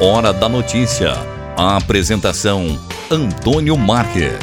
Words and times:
Hora 0.00 0.32
da 0.32 0.48
Notícia. 0.48 1.12
A 1.56 1.76
apresentação: 1.76 2.78
Antônio 3.10 3.76
Marques. 3.76 4.38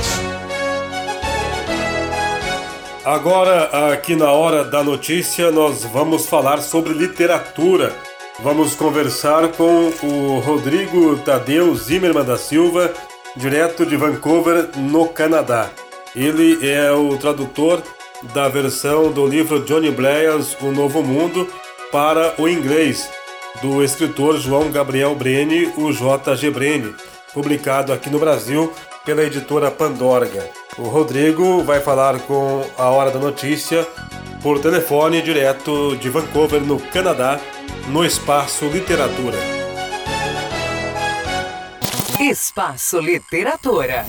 Agora, 3.06 3.94
aqui 3.94 4.18
na 4.18 4.30
Hora 4.34 4.66
da 4.66 4.84
Notícia, 4.84 5.52
nós 5.52 5.86
vamos 5.86 6.26
falar 6.26 6.58
sobre 6.58 6.92
literatura. 6.92 7.96
Vamos 8.42 8.76
conversar 8.76 9.48
com 9.54 9.94
o 10.04 10.40
Rodrigo 10.40 11.16
Tadeu 11.20 11.74
Zimmermann 11.74 12.26
da 12.26 12.38
Silva, 12.38 12.92
direto 13.34 13.86
de 13.86 13.96
Vancouver, 13.96 14.72
no 14.76 15.08
Canadá. 15.08 15.70
Ele 16.14 16.70
é 16.70 16.92
o 16.92 17.16
tradutor 17.16 17.82
da 18.34 18.50
versão 18.50 19.10
do 19.10 19.26
livro 19.26 19.64
Johnny 19.64 19.90
Blair's 19.90 20.58
O 20.60 20.74
Novo 20.74 21.02
Mundo 21.02 21.48
para 21.94 22.34
o 22.38 22.46
inglês, 22.46 23.10
do 23.62 23.84
escritor 23.84 24.38
João 24.38 24.72
Gabriel 24.72 25.16
Breni, 25.16 25.72
o 25.78 25.92
J.G. 25.92 26.52
Breni, 26.52 26.94
publicado 27.34 27.94
aqui 27.94 28.10
no 28.10 28.20
Brasil 28.20 28.72
pela 29.06 29.24
editora 29.24 29.70
Pandorga. 29.70 30.50
O 30.78 30.84
Rodrigo 30.84 31.64
vai 31.64 31.80
falar 31.80 32.20
com 32.22 32.66
a 32.78 32.90
Hora 32.90 33.12
da 33.12 33.20
Notícia 33.20 33.88
por 34.42 34.60
telefone 34.60 35.22
direto 35.22 35.96
de 35.98 36.10
Vancouver, 36.10 36.62
no 36.62 36.80
Canadá, 36.80 37.40
no 37.88 38.06
Espaço 38.06 38.66
Literatura. 38.66 39.38
Espaço 42.20 43.00
Literatura. 43.00 44.06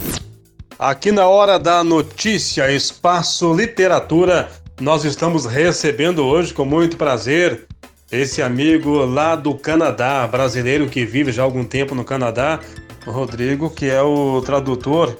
Aqui 0.78 1.10
na 1.10 1.26
Hora 1.26 1.58
da 1.58 1.82
Notícia, 1.82 2.70
Espaço 2.70 3.52
Literatura, 3.54 4.50
nós 4.80 5.04
estamos 5.04 5.46
recebendo 5.46 6.24
hoje 6.26 6.52
com 6.52 6.64
muito 6.64 6.96
prazer 6.96 7.66
esse 8.10 8.40
amigo 8.40 9.04
lá 9.04 9.34
do 9.34 9.54
Canadá, 9.54 10.26
brasileiro 10.26 10.88
que 10.88 11.04
vive 11.04 11.32
já 11.32 11.42
há 11.42 11.44
algum 11.44 11.64
tempo 11.64 11.94
no 11.94 12.04
Canadá, 12.04 12.60
Rodrigo, 13.04 13.70
que 13.70 13.86
é 13.86 14.00
o 14.02 14.40
tradutor 14.42 15.16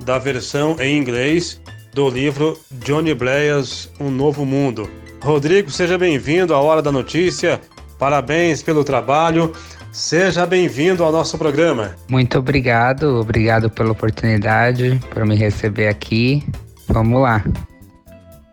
da 0.00 0.18
versão 0.18 0.76
em 0.80 0.96
inglês 0.96 1.60
do 1.92 2.08
livro 2.08 2.58
Johnny 2.70 3.14
Blair's 3.14 3.90
Um 3.98 4.10
Novo 4.10 4.44
Mundo. 4.44 4.88
Rodrigo, 5.22 5.70
seja 5.70 5.98
bem-vindo 5.98 6.54
à 6.54 6.60
Hora 6.60 6.80
da 6.80 6.92
Notícia. 6.92 7.60
Parabéns 7.98 8.62
pelo 8.62 8.84
trabalho. 8.84 9.52
Seja 9.90 10.46
bem-vindo 10.46 11.02
ao 11.02 11.10
nosso 11.10 11.36
programa. 11.36 11.96
Muito 12.08 12.38
obrigado, 12.38 13.20
obrigado 13.20 13.68
pela 13.68 13.90
oportunidade, 13.90 15.00
por 15.10 15.26
me 15.26 15.34
receber 15.34 15.88
aqui. 15.88 16.44
Vamos 16.86 17.20
lá. 17.20 17.44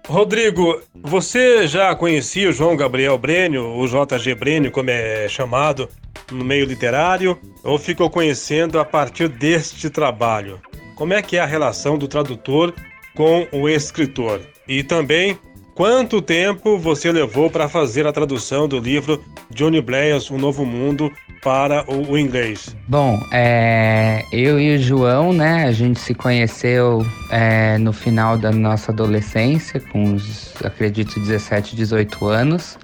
Rodrigo, 0.07 0.81
você 1.03 1.67
já 1.67 1.93
conhecia 1.95 2.49
o 2.49 2.53
João 2.53 2.75
Gabriel 2.75 3.17
Brênio, 3.17 3.77
o 3.77 3.87
JG 3.87 4.35
Brênio, 4.35 4.71
como 4.71 4.89
é 4.89 5.27
chamado 5.27 5.89
no 6.31 6.43
meio 6.43 6.65
literário, 6.65 7.37
ou 7.63 7.77
ficou 7.77 8.09
conhecendo 8.09 8.79
a 8.79 8.85
partir 8.85 9.27
deste 9.27 9.89
trabalho? 9.89 10.59
Como 10.95 11.13
é 11.13 11.21
que 11.21 11.37
é 11.37 11.39
a 11.39 11.45
relação 11.45 11.97
do 11.97 12.07
tradutor 12.07 12.73
com 13.15 13.47
o 13.51 13.67
escritor? 13.67 14.41
E 14.67 14.83
também, 14.83 15.37
quanto 15.75 16.21
tempo 16.21 16.77
você 16.77 17.11
levou 17.11 17.49
para 17.49 17.69
fazer 17.69 18.07
a 18.07 18.13
tradução 18.13 18.67
do 18.67 18.79
livro 18.79 19.23
Johnny 19.51 19.81
Blair's 19.81 20.29
O 20.29 20.37
Novo 20.37 20.65
Mundo 20.65 21.11
para 21.45 21.85
o, 21.87 22.13
o 22.13 22.17
inglês? 22.17 22.75
Bom, 22.87 23.21
é, 23.31 24.25
eu 24.33 24.59
e 24.59 24.75
o 24.75 24.81
João, 24.81 25.31
né, 25.31 25.65
a 25.65 25.71
gente 25.71 25.99
se 25.99 26.15
conheceu 26.15 27.05
é, 27.29 27.77
no 27.77 27.93
final 27.93 28.35
da 28.35 28.51
nossa 28.51 28.91
adolescência, 28.91 29.79
com 29.79 30.03
uns, 30.05 30.55
acredito, 30.63 31.19
17, 31.19 31.75
18 31.75 32.25
anos, 32.25 32.79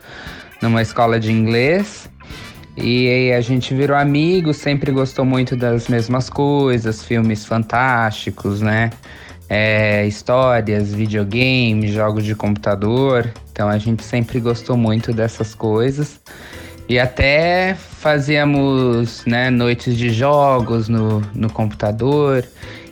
numa 0.62 0.84
escola 0.84 1.20
de 1.20 1.32
inglês. 1.32 2.08
E 2.78 3.34
a 3.34 3.42
gente 3.42 3.74
virou 3.74 3.98
amigo, 3.98 4.54
sempre 4.54 4.92
gostou 4.92 5.26
muito 5.26 5.56
das 5.56 5.88
mesmas 5.88 6.30
coisas, 6.30 7.04
filmes 7.04 7.44
fantásticos, 7.44 8.62
né? 8.62 8.92
É, 9.50 10.06
histórias, 10.06 10.94
videogames, 10.94 11.92
jogos 11.92 12.24
de 12.24 12.36
computador. 12.36 13.28
Então 13.52 13.68
a 13.68 13.78
gente 13.80 14.04
sempre 14.04 14.40
gostou 14.40 14.78
muito 14.78 15.12
dessas 15.12 15.54
coisas. 15.56 16.22
E 16.92 17.00
até 17.00 17.74
fazíamos 17.74 19.24
né, 19.26 19.50
noites 19.50 19.96
de 19.96 20.10
jogos 20.10 20.90
no, 20.90 21.22
no 21.34 21.50
computador. 21.50 22.44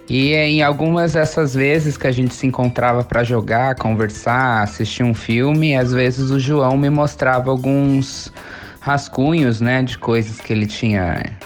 E 0.10 0.34
em 0.34 0.64
algumas 0.64 1.12
dessas 1.12 1.54
vezes 1.54 1.98
que 1.98 2.08
a 2.08 2.12
gente 2.14 2.34
se 2.34 2.48
encontrava 2.48 3.04
para 3.04 3.26
jogar, 3.26 3.76
conversar, 3.76 4.64
assistir 4.64 5.04
um 5.04 5.14
filme, 5.14 5.76
às 5.76 5.92
vezes 5.92 6.32
o 6.32 6.40
João 6.40 6.78
me 6.78 6.90
mostrava 6.90 7.52
alguns 7.52 8.32
rascunhos, 8.80 9.60
né, 9.60 9.84
de 9.84 9.98
coisas 9.98 10.40
que 10.40 10.54
ele 10.54 10.66
tinha 10.66 11.38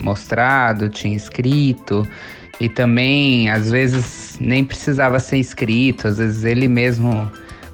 mostrado, 0.00 0.88
tinha 0.88 1.16
escrito. 1.16 2.06
E 2.60 2.68
também, 2.68 3.50
às 3.50 3.72
vezes, 3.72 4.38
nem 4.40 4.64
precisava 4.64 5.18
ser 5.18 5.38
escrito, 5.38 6.06
às 6.06 6.18
vezes 6.18 6.44
ele 6.44 6.68
mesmo 6.68 7.28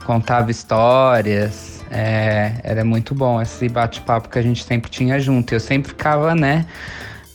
contava 0.07 0.51
histórias. 0.51 1.72
É, 1.95 2.53
era 2.65 2.85
muito 2.85 3.15
bom 3.15 3.41
esse 3.41 3.69
bate-papo 3.69 4.31
que 4.31 4.39
a 4.39 4.43
gente 4.43 4.65
sempre 4.65 4.91
tinha 4.91 5.21
junto. 5.21 5.53
Eu 5.53 5.61
sempre 5.61 5.91
ficava, 5.91 6.35
né, 6.35 6.65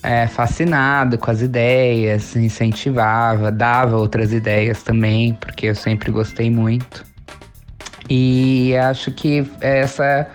é, 0.01 0.25
fascinado 0.25 1.17
com 1.17 1.29
as 1.29 1.41
ideias, 1.41 2.35
incentivava, 2.35 3.51
dava 3.51 3.97
outras 3.97 4.33
ideias 4.33 4.81
também, 4.81 5.33
porque 5.35 5.67
eu 5.67 5.75
sempre 5.75 6.11
gostei 6.11 6.49
muito. 6.49 7.05
E 8.09 8.75
acho 8.77 9.11
que 9.11 9.45
essa 9.61 10.27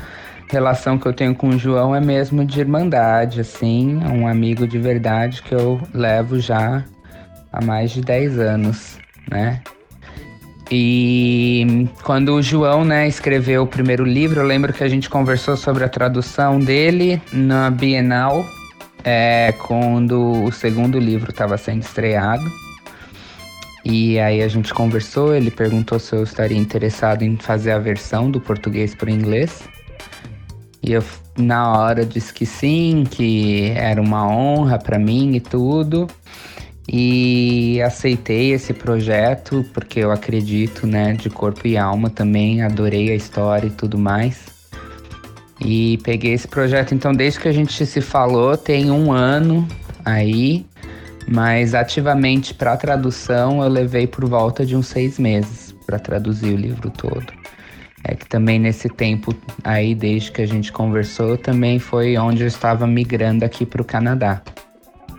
relação 0.48 0.98
que 0.98 1.06
eu 1.06 1.12
tenho 1.12 1.34
com 1.34 1.48
o 1.48 1.58
João 1.58 1.96
é 1.96 2.00
mesmo 2.00 2.44
de 2.44 2.60
irmandade, 2.60 3.40
assim, 3.40 3.96
um 4.04 4.28
amigo 4.28 4.68
de 4.68 4.78
verdade 4.78 5.42
que 5.42 5.54
eu 5.54 5.80
levo 5.94 6.38
já 6.38 6.84
há 7.50 7.64
mais 7.64 7.90
de 7.90 8.02
10 8.02 8.38
anos, 8.38 8.98
né? 9.30 9.62
E 10.74 11.86
quando 12.02 12.34
o 12.34 12.40
João, 12.40 12.82
né, 12.82 13.06
escreveu 13.06 13.64
o 13.64 13.66
primeiro 13.66 14.06
livro, 14.06 14.40
eu 14.40 14.46
lembro 14.46 14.72
que 14.72 14.82
a 14.82 14.88
gente 14.88 15.10
conversou 15.10 15.54
sobre 15.54 15.84
a 15.84 15.88
tradução 15.88 16.58
dele 16.58 17.20
na 17.30 17.70
Bienal, 17.70 18.42
é, 19.04 19.52
quando 19.66 20.44
o 20.44 20.50
segundo 20.50 20.98
livro 20.98 21.30
estava 21.30 21.58
sendo 21.58 21.82
estreado. 21.82 22.50
E 23.84 24.18
aí 24.18 24.40
a 24.40 24.48
gente 24.48 24.72
conversou, 24.72 25.34
ele 25.34 25.50
perguntou 25.50 25.98
se 25.98 26.14
eu 26.14 26.22
estaria 26.22 26.56
interessado 26.56 27.20
em 27.20 27.36
fazer 27.36 27.72
a 27.72 27.78
versão 27.78 28.30
do 28.30 28.40
português 28.40 28.94
para 28.94 29.08
o 29.08 29.10
inglês. 29.10 29.68
E 30.82 30.92
eu 30.92 31.04
na 31.36 31.70
hora 31.70 32.06
disse 32.06 32.32
que 32.32 32.46
sim, 32.46 33.04
que 33.10 33.72
era 33.76 34.00
uma 34.00 34.26
honra 34.26 34.78
para 34.78 34.98
mim 34.98 35.34
e 35.34 35.40
tudo 35.40 36.08
e 36.88 37.81
aceitei 37.82 38.53
esse 38.53 38.72
projeto 38.72 39.65
porque 39.72 40.00
eu 40.00 40.10
acredito, 40.10 40.87
né, 40.87 41.12
de 41.15 41.31
corpo 41.31 41.66
e 41.66 41.76
alma 41.76 42.10
também, 42.10 42.62
adorei 42.62 43.10
a 43.10 43.15
história 43.15 43.66
e 43.66 43.70
tudo 43.70 43.98
mais. 43.98 44.50
E 45.65 45.98
peguei 45.98 46.32
esse 46.32 46.48
projeto, 46.48 46.94
então 46.94 47.12
desde 47.12 47.38
que 47.38 47.48
a 47.48 47.53
gente 47.53 47.87
se 47.87 48.00
falou, 48.00 48.56
tem 48.56 48.91
um 48.91 49.12
ano 49.12 49.66
aí, 50.04 50.66
mas 51.28 51.75
ativamente 51.75 52.53
para 52.53 52.76
tradução 52.76 53.62
eu 53.62 53.69
levei 53.69 54.06
por 54.06 54.25
volta 54.25 54.66
de 54.66 54.75
uns 54.75 54.88
seis 54.88 55.19
meses 55.19 55.72
para 55.87 55.99
traduzir 55.99 56.53
o 56.53 56.56
livro 56.56 56.91
todo. 56.91 57.32
É 58.04 58.16
que 58.16 58.26
também 58.28 58.59
nesse 58.59 58.88
tempo 58.88 59.32
aí, 59.62 59.94
desde 59.94 60.32
que 60.32 60.43
a 60.43 60.47
gente 60.47 60.72
conversou, 60.72 61.38
também 61.38 61.78
foi 61.78 62.16
onde 62.19 62.43
eu 62.43 62.49
estava 62.49 62.84
migrando 62.84 63.44
aqui 63.44 63.64
para 63.64 63.81
o 63.81 63.84
Canadá. 63.84 64.43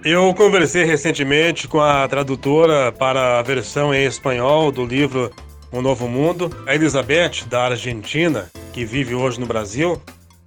Eu 0.06 0.34
conversei 0.34 0.84
recentemente 0.84 1.66
com 1.66 1.80
a 1.80 2.06
tradutora 2.10 2.92
para 2.92 3.40
a 3.40 3.42
versão 3.42 3.94
em 3.94 4.04
espanhol 4.04 4.70
do 4.70 4.86
livro 4.86 5.32
Um 5.72 5.82
Novo 5.82 6.10
Mundo, 6.10 6.54
a 6.68 6.76
Elizabeth, 6.76 7.46
da 7.48 7.68
Argentina, 7.68 8.52
que 8.74 8.84
vive 8.84 9.16
hoje 9.16 9.40
no 9.40 9.46
Brasil. 9.46 10.02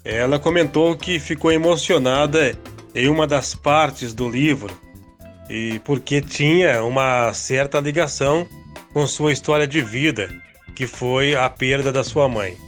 Ela 0.05 0.39
comentou 0.39 0.95
que 0.95 1.19
ficou 1.19 1.51
emocionada 1.51 2.55
em 2.95 3.09
uma 3.09 3.27
das 3.27 3.55
partes 3.55 4.13
do 4.13 4.29
livro 4.29 4.79
e 5.49 5.79
porque 5.87 6.21
tinha 6.21 6.85
uma 6.85 7.33
certa 7.33 7.81
ligação 7.81 8.47
com 8.93 9.07
sua 9.07 9.33
história 9.33 9.67
de 9.67 9.81
vida, 9.81 10.29
que 10.75 10.87
foi 10.87 11.35
a 11.35 11.49
perda 11.49 11.91
da 11.91 12.05
sua 12.05 12.29
mãe. 12.29 12.59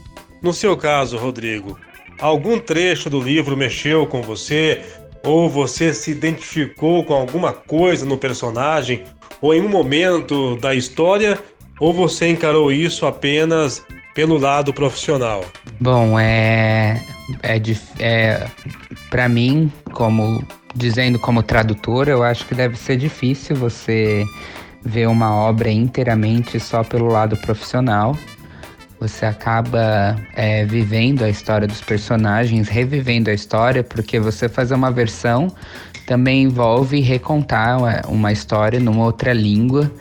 No 0.41 0.51
seu 0.51 0.75
caso, 0.75 1.17
Rodrigo, 1.17 1.79
algum 2.19 2.57
trecho 2.57 3.11
do 3.11 3.21
livro 3.21 3.55
mexeu 3.55 4.07
com 4.07 4.23
você? 4.23 4.81
Ou 5.23 5.49
você 5.49 5.93
se 5.93 6.11
identificou 6.11 7.03
com 7.03 7.13
alguma 7.13 7.53
coisa 7.53 8.05
no 8.05 8.17
personagem, 8.17 9.03
ou 9.41 9.53
em 9.53 9.61
um 9.61 9.69
momento 9.69 10.55
da 10.57 10.73
história, 10.75 11.39
ou 11.79 11.93
você 11.93 12.29
encarou 12.29 12.71
isso 12.71 13.05
apenas 13.05 13.83
pelo 14.13 14.37
lado 14.37 14.73
profissional? 14.73 15.45
Bom, 15.79 16.19
é, 16.19 17.01
é, 17.41 17.61
é 17.99 18.47
para 19.09 19.29
mim, 19.29 19.71
como 19.93 20.43
dizendo 20.75 21.17
como 21.17 21.41
tradutor, 21.41 22.07
eu 22.07 22.23
acho 22.23 22.45
que 22.45 22.53
deve 22.53 22.77
ser 22.77 22.97
difícil 22.97 23.55
você 23.55 24.25
ver 24.83 25.07
uma 25.07 25.35
obra 25.35 25.69
inteiramente 25.69 26.59
só 26.59 26.83
pelo 26.83 27.07
lado 27.07 27.35
profissional. 27.37 28.15
Você 28.99 29.25
acaba 29.25 30.15
é, 30.35 30.65
vivendo 30.65 31.23
a 31.23 31.29
história 31.29 31.67
dos 31.67 31.81
personagens, 31.81 32.67
revivendo 32.67 33.29
a 33.29 33.33
história, 33.33 33.83
porque 33.83 34.19
você 34.19 34.49
fazer 34.49 34.73
uma 34.73 34.91
versão 34.91 35.47
também 36.05 36.43
envolve 36.43 36.99
recontar 36.99 37.77
uma 38.09 38.31
história 38.31 38.79
numa 38.79 39.05
outra 39.05 39.31
língua 39.31 39.91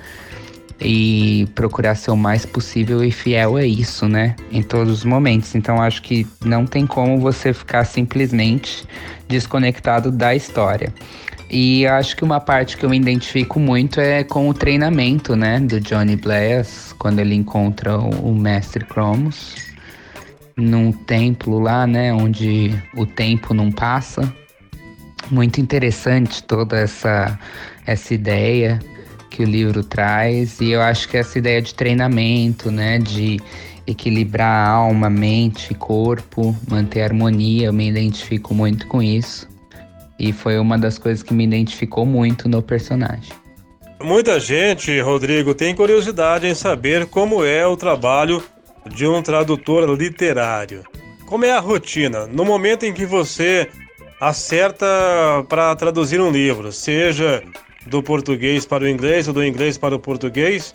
e 0.81 1.47
procurar 1.55 1.95
ser 1.97 2.11
o 2.11 2.17
mais 2.17 2.47
possível 2.47 3.05
e 3.05 3.11
fiel 3.11 3.57
a 3.57 3.65
isso, 3.65 4.09
né? 4.09 4.35
Em 4.51 4.63
todos 4.63 4.93
os 4.99 5.05
momentos. 5.05 5.55
Então 5.55 5.83
acho 5.83 6.03
que 6.03 6.27
não 6.45 6.65
tem 6.67 6.87
como 6.87 7.21
você 7.21 7.53
ficar 7.53 7.85
simplesmente 7.85 8.87
desconectado 9.29 10.11
da 10.11 10.35
história. 10.35 10.93
E 11.51 11.87
acho 11.87 12.15
que 12.15 12.25
uma 12.25 12.41
parte 12.41 12.77
que 12.77 12.85
eu 12.85 12.91
me 12.91 12.99
identifico 12.99 13.59
muito 13.59 14.01
é 14.01 14.23
com 14.23 14.49
o 14.49 14.55
treinamento, 14.55 15.35
né, 15.35 15.59
do 15.61 15.81
Johnny 15.81 16.17
Blair, 16.17 16.67
quando 16.99 17.21
ele 17.21 17.35
encontra 17.35 17.99
o, 17.99 18.31
o 18.31 18.35
mestre 18.35 18.85
Cromos 18.85 19.55
num 20.57 20.93
templo 20.93 21.59
lá, 21.59 21.87
né, 21.87 22.13
onde 22.13 22.75
o 22.97 23.07
tempo 23.07 23.55
não 23.55 23.71
passa. 23.71 24.33
Muito 25.31 25.61
interessante 25.61 26.43
toda 26.43 26.79
essa 26.79 27.39
essa 27.87 28.13
ideia 28.13 28.79
que 29.31 29.43
o 29.43 29.47
livro 29.47 29.83
traz 29.83 30.61
e 30.61 30.71
eu 30.71 30.83
acho 30.83 31.09
que 31.09 31.17
essa 31.17 31.39
ideia 31.39 31.63
de 31.63 31.73
treinamento, 31.75 32.71
né, 32.71 32.99
de 32.99 33.41
equilibrar 33.87 34.69
alma, 34.69 35.09
mente, 35.09 35.75
corpo, 35.75 36.55
manter 36.69 37.03
harmonia, 37.03 37.67
eu 37.67 37.73
me 37.73 37.89
identifico 37.89 38.55
muito 38.55 38.87
com 38.87 39.03
isso. 39.03 39.49
E 40.19 40.33
foi 40.33 40.59
uma 40.59 40.77
das 40.77 40.99
coisas 40.99 41.23
que 41.23 41.33
me 41.33 41.45
identificou 41.45 42.05
muito 42.05 42.49
no 42.49 42.63
personagem. 42.63 43.33
Muita 44.03 44.39
gente, 44.39 45.01
Rodrigo, 45.01 45.55
tem 45.55 45.75
curiosidade 45.75 46.47
em 46.47 46.55
saber 46.55 47.07
como 47.07 47.45
é 47.45 47.67
o 47.67 47.77
trabalho 47.77 48.43
de 48.89 49.07
um 49.07 49.21
tradutor 49.23 49.89
literário. 49.91 50.85
Como 51.27 51.45
é 51.45 51.53
a 51.53 51.61
rotina? 51.61 52.27
No 52.27 52.45
momento 52.45 52.85
em 52.85 52.93
que 52.93 53.05
você 53.05 53.69
acerta 54.21 54.87
para 55.49 55.75
traduzir 55.77 56.21
um 56.21 56.31
livro, 56.31 56.73
seja 56.73 57.43
do 57.87 58.03
português 58.03 58.65
para 58.65 58.85
o 58.85 58.89
inglês 58.89 59.29
ou 59.29 59.35
do 59.35 59.45
inglês 59.45 59.77
para 59.77 59.95
o 59.95 59.99
português, 59.99 60.75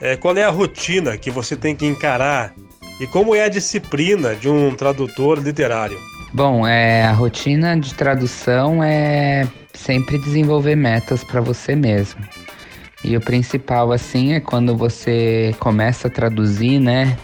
é, 0.00 0.16
qual 0.16 0.36
é 0.36 0.42
a 0.42 0.50
rotina 0.50 1.16
que 1.16 1.30
você 1.30 1.56
tem 1.56 1.74
que 1.74 1.86
encarar 1.86 2.54
e 3.00 3.06
como 3.06 3.34
é 3.34 3.44
a 3.44 3.48
disciplina 3.48 4.34
de 4.34 4.48
um 4.48 4.74
tradutor 4.74 5.38
literário? 5.38 5.98
Bom, 6.34 6.66
é, 6.66 7.04
a 7.04 7.12
rotina 7.12 7.78
de 7.78 7.94
tradução 7.94 8.82
é 8.82 9.46
sempre 9.72 10.18
desenvolver 10.18 10.74
metas 10.74 11.22
para 11.22 11.40
você 11.40 11.76
mesmo. 11.76 12.20
E 13.04 13.16
o 13.16 13.20
principal, 13.20 13.92
assim, 13.92 14.32
é 14.32 14.40
quando 14.40 14.76
você 14.76 15.54
começa 15.60 16.08
a 16.08 16.10
traduzir, 16.10 16.80
né? 16.80 17.16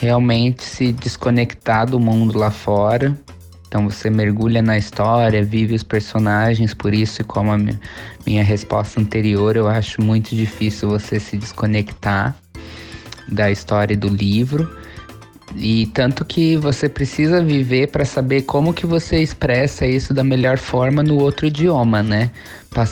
Realmente 0.00 0.62
se 0.62 0.92
desconectar 0.92 1.86
do 1.86 1.98
mundo 1.98 2.38
lá 2.38 2.52
fora. 2.52 3.18
Então 3.66 3.90
você 3.90 4.08
mergulha 4.08 4.62
na 4.62 4.78
história, 4.78 5.42
vive 5.42 5.74
os 5.74 5.82
personagens, 5.82 6.72
por 6.72 6.94
isso, 6.94 7.24
como 7.24 7.50
a 7.50 7.58
minha 8.24 8.44
resposta 8.44 9.00
anterior, 9.00 9.56
eu 9.56 9.66
acho 9.66 10.00
muito 10.00 10.36
difícil 10.36 10.88
você 10.88 11.18
se 11.18 11.36
desconectar 11.36 12.36
da 13.26 13.50
história 13.50 13.96
do 13.96 14.06
livro 14.06 14.81
e 15.56 15.86
tanto 15.86 16.24
que 16.24 16.56
você 16.56 16.88
precisa 16.88 17.42
viver 17.42 17.88
para 17.88 18.04
saber 18.04 18.42
como 18.42 18.72
que 18.72 18.86
você 18.86 19.18
expressa 19.20 19.86
isso 19.86 20.14
da 20.14 20.24
melhor 20.24 20.58
forma 20.58 21.02
no 21.02 21.18
outro 21.18 21.46
idioma, 21.46 22.02
né? 22.02 22.30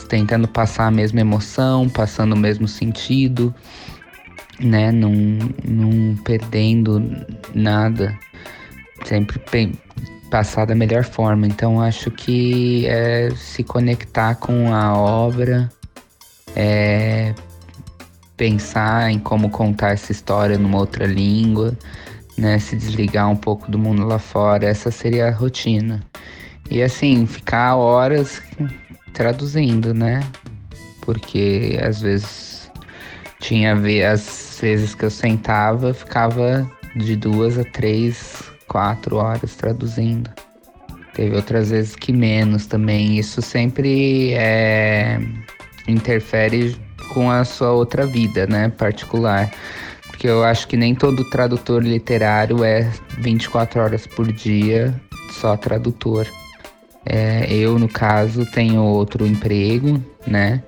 Tentando 0.08 0.46
passar 0.46 0.86
a 0.86 0.90
mesma 0.90 1.20
emoção, 1.20 1.88
passando 1.88 2.34
o 2.34 2.36
mesmo 2.36 2.68
sentido, 2.68 3.54
né? 4.58 4.92
Não, 4.92 5.12
não 5.64 6.16
perdendo 6.22 7.02
nada. 7.54 8.16
Sempre 9.04 9.40
passar 10.30 10.66
da 10.66 10.74
melhor 10.74 11.04
forma. 11.04 11.46
Então 11.46 11.80
acho 11.80 12.10
que 12.10 12.86
é 12.86 13.30
se 13.34 13.64
conectar 13.64 14.34
com 14.34 14.72
a 14.74 14.94
obra, 14.96 15.70
é 16.54 17.34
pensar 18.36 19.10
em 19.10 19.18
como 19.18 19.50
contar 19.50 19.92
essa 19.92 20.12
história 20.12 20.58
numa 20.58 20.78
outra 20.78 21.06
língua 21.06 21.76
né? 22.36 22.58
Se 22.58 22.76
desligar 22.76 23.28
um 23.28 23.36
pouco 23.36 23.70
do 23.70 23.78
mundo 23.78 24.04
lá 24.06 24.18
fora, 24.18 24.66
essa 24.66 24.90
seria 24.90 25.28
a 25.28 25.30
rotina. 25.30 26.02
E 26.70 26.82
assim, 26.82 27.26
ficar 27.26 27.76
horas 27.76 28.42
traduzindo, 29.12 29.92
né? 29.92 30.20
Porque 31.02 31.78
às 31.82 32.00
vezes 32.00 32.70
tinha 33.40 33.74
as 34.10 34.58
vezes 34.60 34.94
que 34.94 35.04
eu 35.04 35.10
sentava, 35.10 35.92
ficava 35.92 36.70
de 36.96 37.16
duas 37.16 37.58
a 37.58 37.64
três, 37.64 38.42
quatro 38.68 39.16
horas 39.16 39.56
traduzindo. 39.56 40.30
Teve 41.14 41.34
outras 41.34 41.70
vezes 41.70 41.96
que 41.96 42.12
menos 42.12 42.66
também. 42.66 43.18
Isso 43.18 43.42
sempre 43.42 44.32
é, 44.34 45.20
interfere 45.88 46.76
com 47.12 47.30
a 47.30 47.44
sua 47.44 47.72
outra 47.72 48.06
vida, 48.06 48.46
né? 48.46 48.68
Particular 48.68 49.50
porque 50.20 50.28
eu 50.28 50.44
acho 50.44 50.68
que 50.68 50.76
nem 50.76 50.94
todo 50.94 51.24
tradutor 51.30 51.82
literário 51.82 52.62
é 52.62 52.86
24 53.16 53.80
horas 53.80 54.06
por 54.06 54.30
dia 54.30 54.94
só 55.30 55.56
tradutor. 55.56 56.26
É, 57.06 57.50
eu, 57.50 57.78
no 57.78 57.88
caso, 57.88 58.44
tenho 58.52 58.82
outro 58.82 59.26
emprego, 59.26 59.98
né? 60.26 60.62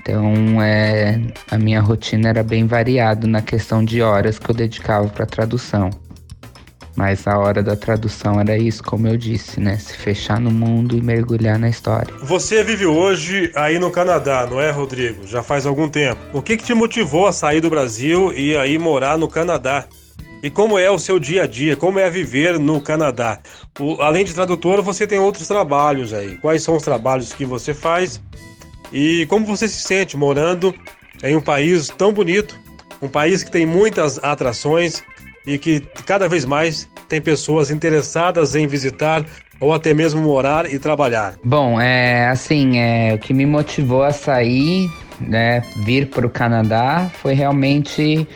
Então, 0.00 0.62
é, 0.62 1.20
a 1.50 1.58
minha 1.58 1.78
rotina 1.82 2.30
era 2.30 2.42
bem 2.42 2.66
variada 2.66 3.26
na 3.26 3.42
questão 3.42 3.84
de 3.84 4.00
horas 4.00 4.38
que 4.38 4.50
eu 4.50 4.54
dedicava 4.54 5.06
para 5.08 5.26
tradução. 5.26 5.90
Mas 7.00 7.26
a 7.26 7.38
hora 7.38 7.62
da 7.62 7.74
tradução 7.74 8.38
era 8.38 8.58
isso, 8.58 8.84
como 8.84 9.08
eu 9.08 9.16
disse, 9.16 9.58
né? 9.58 9.78
Se 9.78 9.96
fechar 9.96 10.38
no 10.38 10.50
mundo 10.50 10.94
e 10.94 11.00
mergulhar 11.00 11.58
na 11.58 11.70
história. 11.70 12.12
Você 12.24 12.62
vive 12.62 12.84
hoje 12.84 13.50
aí 13.56 13.78
no 13.78 13.90
Canadá, 13.90 14.46
não 14.46 14.60
é, 14.60 14.70
Rodrigo? 14.70 15.26
Já 15.26 15.42
faz 15.42 15.64
algum 15.64 15.88
tempo. 15.88 16.20
O 16.34 16.42
que, 16.42 16.58
que 16.58 16.62
te 16.62 16.74
motivou 16.74 17.26
a 17.26 17.32
sair 17.32 17.62
do 17.62 17.70
Brasil 17.70 18.34
e 18.34 18.54
aí 18.54 18.78
morar 18.78 19.16
no 19.16 19.28
Canadá? 19.28 19.86
E 20.42 20.50
como 20.50 20.78
é 20.78 20.90
o 20.90 20.98
seu 20.98 21.18
dia 21.18 21.44
a 21.44 21.46
dia? 21.46 21.74
Como 21.74 21.98
é 21.98 22.10
viver 22.10 22.58
no 22.58 22.82
Canadá? 22.82 23.40
O, 23.78 24.02
além 24.02 24.22
de 24.22 24.34
tradutor, 24.34 24.82
você 24.82 25.06
tem 25.06 25.18
outros 25.18 25.48
trabalhos 25.48 26.12
aí. 26.12 26.36
Quais 26.36 26.62
são 26.62 26.76
os 26.76 26.82
trabalhos 26.82 27.32
que 27.32 27.46
você 27.46 27.72
faz? 27.72 28.20
E 28.92 29.24
como 29.30 29.46
você 29.46 29.66
se 29.66 29.80
sente 29.80 30.18
morando 30.18 30.74
em 31.22 31.34
um 31.34 31.40
país 31.40 31.88
tão 31.88 32.12
bonito, 32.12 32.60
um 33.00 33.08
país 33.08 33.42
que 33.42 33.50
tem 33.50 33.64
muitas 33.64 34.22
atrações, 34.22 35.02
e 35.46 35.58
que 35.58 35.80
cada 36.06 36.28
vez 36.28 36.44
mais 36.44 36.88
tem 37.08 37.20
pessoas 37.20 37.70
interessadas 37.70 38.54
em 38.54 38.66
visitar 38.66 39.24
ou 39.60 39.74
até 39.74 39.92
mesmo 39.92 40.22
morar 40.22 40.72
e 40.72 40.78
trabalhar? 40.78 41.34
Bom, 41.44 41.80
é 41.80 42.28
assim, 42.28 42.78
é, 42.78 43.14
o 43.14 43.18
que 43.18 43.34
me 43.34 43.44
motivou 43.44 44.02
a 44.02 44.12
sair, 44.12 44.90
né, 45.20 45.60
vir 45.84 46.08
para 46.08 46.26
o 46.26 46.30
Canadá 46.30 47.10
foi 47.20 47.34
realmente 47.34 48.26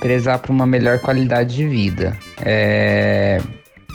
prezar 0.00 0.38
por 0.38 0.50
uma 0.50 0.66
melhor 0.66 0.98
qualidade 1.00 1.56
de 1.56 1.66
vida. 1.66 2.16
É, 2.44 3.40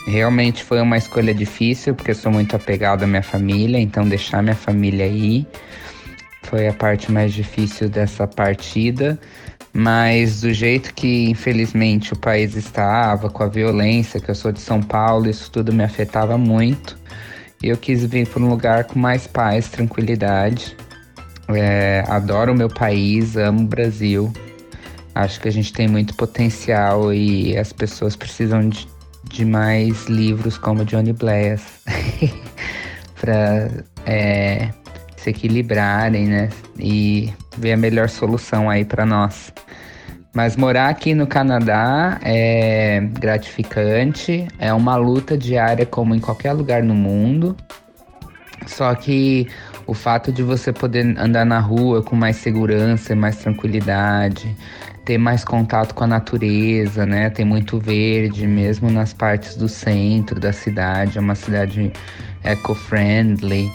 realmente 0.08 0.64
foi 0.64 0.82
uma 0.82 0.98
escolha 0.98 1.34
difícil, 1.34 1.94
porque 1.94 2.12
eu 2.12 2.16
sou 2.16 2.32
muito 2.32 2.56
apegado 2.56 3.04
à 3.04 3.08
minha 3.08 3.22
família, 3.22 3.80
então 3.80 4.08
deixar 4.08 4.42
minha 4.42 4.56
família 4.56 5.06
aí 5.06 5.46
foi 6.44 6.68
a 6.68 6.74
parte 6.74 7.12
mais 7.12 7.34
difícil 7.34 7.88
dessa 7.88 8.28
partida. 8.28 9.20
Mas 9.74 10.42
do 10.42 10.54
jeito 10.54 10.94
que, 10.94 11.30
infelizmente, 11.30 12.14
o 12.14 12.18
país 12.18 12.56
estava, 12.56 13.30
com 13.30 13.44
a 13.44 13.48
violência, 13.48 14.20
que 14.20 14.30
eu 14.30 14.36
sou 14.36 14.52
de 14.52 14.60
São 14.60 14.82
Paulo, 14.82 15.30
isso 15.30 15.50
tudo 15.50 15.72
me 15.72 15.84
afetava 15.84 16.38
muito. 16.38 16.98
E 17.64 17.70
eu 17.70 17.78
quis 17.78 18.04
vir 18.06 18.28
para 18.28 18.42
um 18.42 18.50
lugar 18.50 18.84
com 18.86 19.00
mais 19.00 19.28
paz, 19.28 19.70
tranquilidade. 19.70 20.76
É, 21.48 22.04
adoro 22.08 22.52
o 22.52 22.56
meu 22.56 22.70
país, 22.70 23.38
amo 23.38 23.62
o 23.62 23.68
Brasil. 23.68 24.34
Acho 25.16 25.40
que 25.40 25.48
a 25.48 25.52
gente 25.52 25.72
tem 25.72 25.88
muito 25.88 26.16
potencial 26.16 27.14
e 27.14 27.58
as 27.58 27.72
pessoas 27.72 28.16
precisam 28.16 28.68
de, 28.68 28.88
de 29.30 29.46
mais 29.46 30.06
livros 30.08 30.58
como 30.58 30.86
Johnny 30.86 31.14
Blair 31.14 31.60
para 33.20 33.70
é, 34.06 34.70
se 35.22 35.30
equilibrarem, 35.30 36.26
né? 36.28 36.50
E 36.80 37.32
ver 37.58 37.74
a 37.74 37.78
melhor 37.78 38.10
solução 38.10 38.70
aí 38.70 38.84
para 38.84 39.06
nós. 39.06 39.54
Mas 40.34 40.56
morar 40.56 40.90
aqui 40.90 41.14
no 41.14 41.28
Canadá 41.28 42.18
é 42.24 43.02
gratificante, 43.20 44.48
é 44.58 44.74
uma 44.74 44.96
luta 44.96 45.38
diária 45.38 45.86
como 45.86 46.16
em 46.16 46.20
qualquer 46.20 46.54
lugar 46.54 46.82
no 46.82 46.96
mundo. 46.96 47.56
Só 48.66 48.94
que 48.96 49.48
o 49.86 49.94
fato 49.94 50.32
de 50.32 50.42
você 50.42 50.72
poder 50.72 51.18
andar 51.20 51.46
na 51.46 51.60
rua 51.60 52.02
com 52.02 52.16
mais 52.16 52.38
segurança, 52.38 53.16
mais 53.16 53.38
tranquilidade, 53.38 54.56
ter 55.06 55.18
mais 55.18 55.44
contato 55.44 55.94
com 55.94 56.06
a 56.06 56.08
natureza, 56.08 57.06
né? 57.06 57.30
Tem 57.30 57.44
muito 57.44 57.78
verde, 57.78 58.48
mesmo 58.48 58.90
nas 58.90 59.14
partes 59.14 59.56
do 59.56 59.68
centro 59.68 60.40
da 60.40 60.54
cidade, 60.54 61.18
é 61.18 61.22
uma 61.22 61.36
cidade 61.36 61.92
eco-friendly 62.44 63.70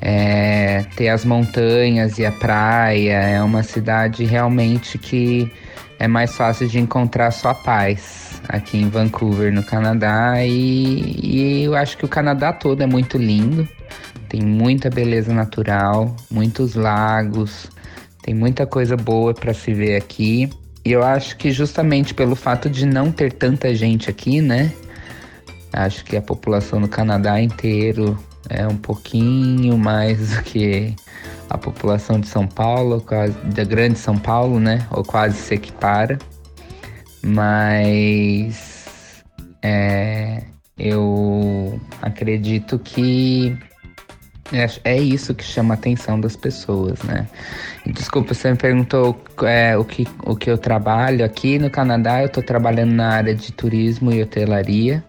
é, 0.00 0.84
ter 0.96 1.08
as 1.08 1.24
montanhas 1.24 2.18
e 2.18 2.24
a 2.24 2.32
praia. 2.32 3.20
É 3.20 3.42
uma 3.42 3.62
cidade 3.62 4.24
realmente 4.24 4.98
que 4.98 5.52
é 5.98 6.08
mais 6.08 6.34
fácil 6.34 6.66
de 6.66 6.78
encontrar 6.78 7.30
sua 7.30 7.54
paz. 7.54 8.40
aqui 8.48 8.78
em 8.78 8.88
Vancouver, 8.88 9.52
no 9.52 9.62
Canadá, 9.62 10.44
e, 10.44 11.20
e 11.22 11.64
eu 11.64 11.76
acho 11.76 11.96
que 11.96 12.04
o 12.04 12.08
Canadá 12.08 12.52
todo 12.52 12.82
é 12.82 12.86
muito 12.86 13.18
lindo. 13.18 13.68
Tem 14.28 14.40
muita 14.40 14.88
beleza 14.88 15.32
natural, 15.32 16.16
muitos 16.30 16.74
lagos, 16.74 17.68
tem 18.22 18.34
muita 18.34 18.66
coisa 18.66 18.96
boa 18.96 19.34
para 19.34 19.52
se 19.52 19.74
ver 19.74 19.96
aqui. 19.96 20.48
E 20.84 20.92
eu 20.92 21.02
acho 21.02 21.36
que 21.36 21.50
justamente 21.52 22.14
pelo 22.14 22.34
fato 22.34 22.70
de 22.70 22.86
não 22.86 23.12
ter 23.12 23.32
tanta 23.32 23.74
gente 23.74 24.08
aqui, 24.08 24.40
né? 24.40 24.72
Acho 25.72 26.04
que 26.04 26.16
a 26.16 26.22
população 26.22 26.80
do 26.80 26.88
Canadá 26.88 27.40
inteiro 27.40 28.18
é 28.50 28.66
um 28.66 28.76
pouquinho 28.76 29.78
mais 29.78 30.34
do 30.34 30.42
que 30.42 30.94
a 31.48 31.56
população 31.56 32.20
de 32.20 32.26
São 32.26 32.46
Paulo, 32.46 33.04
da 33.54 33.64
grande 33.64 33.98
São 33.98 34.18
Paulo, 34.18 34.58
né? 34.58 34.86
Ou 34.90 35.04
quase 35.04 35.36
se 35.36 35.54
equipara. 35.54 36.18
Mas 37.22 39.22
é, 39.62 40.42
eu 40.76 41.80
acredito 42.02 42.78
que 42.78 43.56
é, 44.52 44.66
é 44.84 44.98
isso 44.98 45.32
que 45.32 45.44
chama 45.44 45.74
a 45.74 45.76
atenção 45.76 46.20
das 46.20 46.34
pessoas, 46.34 47.00
né? 47.04 47.28
Desculpa, 47.86 48.34
você 48.34 48.50
me 48.50 48.56
perguntou 48.56 49.22
é, 49.44 49.76
o, 49.76 49.84
que, 49.84 50.06
o 50.24 50.34
que 50.34 50.50
eu 50.50 50.58
trabalho 50.58 51.24
aqui 51.24 51.58
no 51.58 51.70
Canadá. 51.70 52.20
Eu 52.20 52.26
estou 52.26 52.42
trabalhando 52.42 52.92
na 52.92 53.10
área 53.10 53.34
de 53.34 53.52
turismo 53.52 54.12
e 54.12 54.20
hotelaria. 54.20 55.04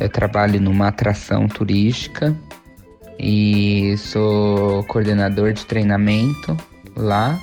Eu 0.00 0.08
trabalho 0.08 0.60
numa 0.60 0.88
atração 0.88 1.46
turística 1.46 2.36
e 3.22 3.96
sou 3.96 4.82
coordenador 4.84 5.52
de 5.52 5.64
treinamento 5.64 6.56
lá. 6.96 7.38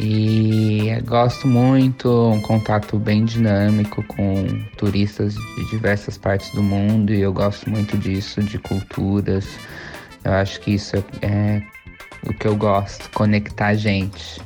E 0.00 0.96
gosto 1.04 1.48
muito, 1.48 2.08
um 2.30 2.40
contato 2.40 2.96
bem 3.00 3.24
dinâmico 3.24 4.00
com 4.04 4.46
turistas 4.76 5.34
de 5.34 5.70
diversas 5.70 6.16
partes 6.16 6.52
do 6.52 6.62
mundo 6.62 7.12
e 7.12 7.20
eu 7.20 7.32
gosto 7.32 7.68
muito 7.68 7.98
disso, 7.98 8.40
de 8.40 8.60
culturas, 8.60 9.44
eu 10.24 10.32
acho 10.32 10.60
que 10.60 10.74
isso 10.74 10.96
é 11.20 11.60
o 12.24 12.32
que 12.32 12.46
eu 12.46 12.54
gosto, 12.54 13.10
conectar 13.10 13.74
gente, 13.74 14.40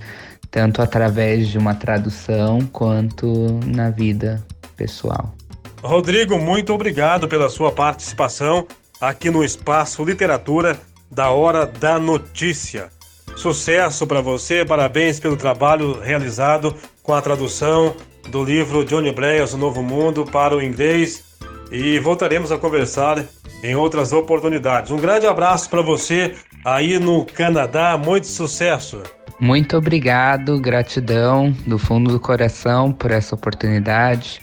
tanto 0.50 0.80
através 0.80 1.48
de 1.48 1.58
uma 1.58 1.74
tradução 1.74 2.60
quanto 2.72 3.60
na 3.66 3.90
vida 3.90 4.42
pessoal. 4.74 5.34
Rodrigo, 5.82 6.38
muito 6.38 6.72
obrigado 6.72 7.28
pela 7.28 7.50
sua 7.50 7.70
participação 7.70 8.66
aqui 9.02 9.30
no 9.30 9.42
Espaço 9.42 10.04
Literatura 10.04 10.78
da 11.10 11.30
Hora 11.30 11.66
da 11.66 11.98
Notícia. 11.98 12.88
Sucesso 13.34 14.06
para 14.06 14.20
você, 14.20 14.64
parabéns 14.64 15.18
pelo 15.18 15.36
trabalho 15.36 15.98
realizado 15.98 16.72
com 17.02 17.12
a 17.12 17.20
tradução 17.20 17.96
do 18.28 18.44
livro 18.44 18.84
Johnny 18.84 19.10
Blair, 19.10 19.44
O 19.52 19.56
Novo 19.56 19.82
Mundo, 19.82 20.24
para 20.24 20.56
o 20.56 20.62
inglês 20.62 21.24
e 21.72 21.98
voltaremos 21.98 22.52
a 22.52 22.58
conversar 22.58 23.24
em 23.64 23.74
outras 23.74 24.12
oportunidades. 24.12 24.92
Um 24.92 24.98
grande 24.98 25.26
abraço 25.26 25.68
para 25.68 25.82
você 25.82 26.36
aí 26.64 27.00
no 27.00 27.24
Canadá, 27.24 27.98
muito 27.98 28.28
sucesso. 28.28 29.02
Muito 29.40 29.76
obrigado, 29.76 30.60
gratidão 30.60 31.50
do 31.66 31.76
fundo 31.76 32.12
do 32.12 32.20
coração 32.20 32.92
por 32.92 33.10
essa 33.10 33.34
oportunidade. 33.34 34.40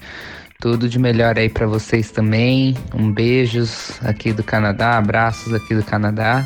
Tudo 0.61 0.89
de 0.89 0.99
melhor 0.99 1.39
aí 1.39 1.47
para 1.47 1.65
vocês 1.65 2.11
também. 2.11 2.75
Um 2.93 3.09
beijos 3.09 3.97
aqui 4.03 4.33
do 4.33 4.43
Canadá, 4.43 4.97
abraços 4.97 5.53
aqui 5.53 5.73
do 5.73 5.81
Canadá. 5.81 6.45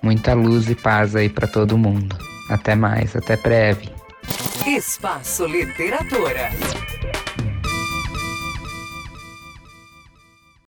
Muita 0.00 0.32
luz 0.32 0.70
e 0.70 0.76
paz 0.76 1.16
aí 1.16 1.28
para 1.28 1.48
todo 1.48 1.76
mundo. 1.76 2.16
Até 2.48 2.76
mais, 2.76 3.16
até 3.16 3.36
breve. 3.36 3.90
Espaço 4.64 5.44
Literatura. 5.44 6.50